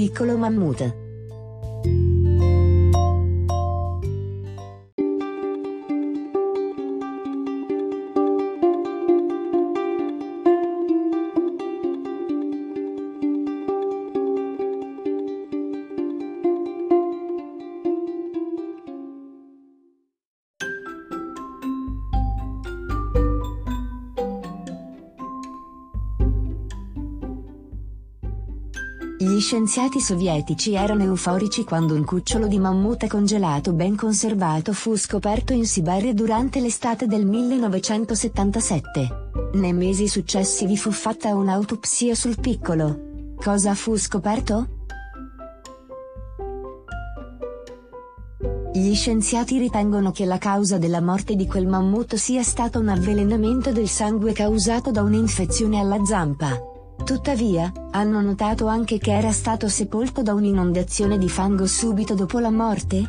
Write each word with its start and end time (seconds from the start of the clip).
piccolo 0.00 0.38
mammut. 0.38 1.09
Gli 29.22 29.38
scienziati 29.38 30.00
sovietici 30.00 30.72
erano 30.72 31.02
euforici 31.02 31.62
quando 31.64 31.92
un 31.92 32.06
cucciolo 32.06 32.46
di 32.46 32.58
mammut 32.58 33.06
congelato 33.06 33.74
ben 33.74 33.94
conservato 33.94 34.72
fu 34.72 34.96
scoperto 34.96 35.52
in 35.52 35.66
Siberia 35.66 36.14
durante 36.14 36.58
l'estate 36.58 37.06
del 37.06 37.26
1977. 37.26 39.08
Nei 39.52 39.74
mesi 39.74 40.08
successivi 40.08 40.74
fu 40.78 40.90
fatta 40.90 41.34
un'autopsia 41.34 42.14
sul 42.14 42.40
piccolo. 42.40 43.34
Cosa 43.36 43.74
fu 43.74 43.94
scoperto? 43.98 44.68
Gli 48.72 48.94
scienziati 48.94 49.58
ritengono 49.58 50.12
che 50.12 50.24
la 50.24 50.38
causa 50.38 50.78
della 50.78 51.02
morte 51.02 51.36
di 51.36 51.46
quel 51.46 51.66
mammut 51.66 52.14
sia 52.14 52.42
stato 52.42 52.78
un 52.78 52.88
avvelenamento 52.88 53.70
del 53.70 53.88
sangue 53.88 54.32
causato 54.32 54.90
da 54.90 55.02
un'infezione 55.02 55.78
alla 55.78 56.02
zampa. 56.06 56.69
Tuttavia, 57.10 57.72
hanno 57.90 58.20
notato 58.20 58.68
anche 58.68 58.98
che 58.98 59.10
era 59.10 59.32
stato 59.32 59.66
sepolto 59.66 60.22
da 60.22 60.32
un'inondazione 60.32 61.18
di 61.18 61.28
fango 61.28 61.66
subito 61.66 62.14
dopo 62.14 62.38
la 62.38 62.52
morte? 62.52 63.02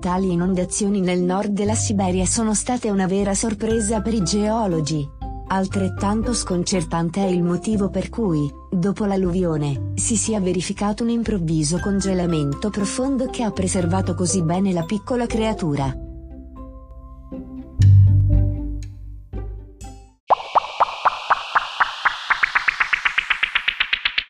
Tali 0.00 0.32
inondazioni 0.32 1.00
nel 1.00 1.20
nord 1.20 1.52
della 1.52 1.76
Siberia 1.76 2.26
sono 2.26 2.54
state 2.54 2.90
una 2.90 3.06
vera 3.06 3.34
sorpresa 3.34 4.00
per 4.00 4.14
i 4.14 4.22
geologi. 4.24 5.08
Altrettanto 5.46 6.34
sconcertante 6.34 7.24
è 7.24 7.28
il 7.28 7.44
motivo 7.44 7.88
per 7.88 8.08
cui, 8.08 8.52
dopo 8.68 9.04
l'alluvione, 9.04 9.92
si 9.94 10.16
sia 10.16 10.40
verificato 10.40 11.04
un 11.04 11.10
improvviso 11.10 11.78
congelamento 11.78 12.70
profondo 12.70 13.26
che 13.26 13.44
ha 13.44 13.52
preservato 13.52 14.14
così 14.14 14.42
bene 14.42 14.72
la 14.72 14.82
piccola 14.82 15.26
creatura. 15.26 15.99